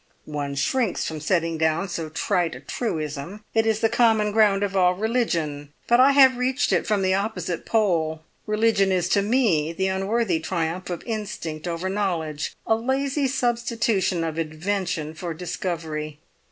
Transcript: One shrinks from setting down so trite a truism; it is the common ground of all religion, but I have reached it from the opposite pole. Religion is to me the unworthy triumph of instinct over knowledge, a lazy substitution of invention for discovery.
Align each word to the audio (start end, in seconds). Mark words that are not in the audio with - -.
One 0.25 0.55
shrinks 0.55 1.05
from 1.05 1.19
setting 1.19 1.59
down 1.59 1.87
so 1.87 2.09
trite 2.09 2.55
a 2.55 2.59
truism; 2.59 3.43
it 3.53 3.67
is 3.67 3.81
the 3.81 3.87
common 3.87 4.31
ground 4.31 4.63
of 4.63 4.75
all 4.75 4.95
religion, 4.95 5.73
but 5.85 5.99
I 5.99 6.13
have 6.13 6.37
reached 6.37 6.73
it 6.73 6.87
from 6.87 7.03
the 7.03 7.13
opposite 7.13 7.67
pole. 7.67 8.23
Religion 8.47 8.91
is 8.91 9.07
to 9.09 9.21
me 9.21 9.71
the 9.73 9.89
unworthy 9.89 10.39
triumph 10.39 10.89
of 10.89 11.03
instinct 11.05 11.67
over 11.67 11.87
knowledge, 11.87 12.55
a 12.65 12.73
lazy 12.75 13.27
substitution 13.27 14.23
of 14.23 14.39
invention 14.39 15.13
for 15.13 15.35
discovery. 15.35 16.19